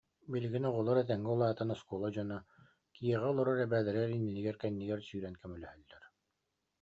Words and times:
Билигин 0.31 0.63
оҕолор 0.69 0.97
этэҥҥэ 1.03 1.29
улаатан 1.33 1.69
оскуола 1.73 2.09
дьоно, 2.15 2.37
дьиэҕэ 2.93 3.27
олорор 3.31 3.57
эбээлэригэр 3.65 4.15
иннигэр-кэннигэр 4.17 4.99
сүүрэн 5.07 5.35
көмөлөһөллөр 5.41 6.03